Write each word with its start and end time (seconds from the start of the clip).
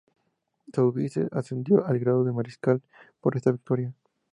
Soubise 0.73 1.27
ascendió 1.31 1.85
al 1.85 1.99
grado 1.99 2.23
de 2.23 2.31
Mariscal 2.31 2.81
por 3.21 3.37
esta 3.37 3.51
victoria. 3.51 3.93